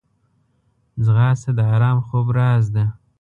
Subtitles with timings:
[1.05, 2.85] ځغاسته د ارام خوب راز ده